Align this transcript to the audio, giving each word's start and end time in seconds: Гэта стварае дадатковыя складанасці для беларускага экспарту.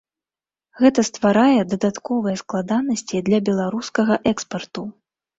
Гэта 0.83 1.03
стварае 1.09 1.59
дадатковыя 1.73 2.39
складанасці 2.41 3.21
для 3.27 3.39
беларускага 3.51 4.17
экспарту. 4.33 4.87